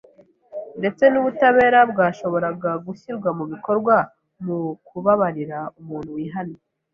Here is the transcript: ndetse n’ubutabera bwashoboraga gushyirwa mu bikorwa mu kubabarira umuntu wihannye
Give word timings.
ndetse 0.79 1.03
n’ubutabera 1.09 1.79
bwashoboraga 1.91 2.71
gushyirwa 2.85 3.29
mu 3.37 3.45
bikorwa 3.51 3.95
mu 4.45 4.59
kubabarira 4.87 5.59
umuntu 5.79 6.09
wihannye 6.17 6.59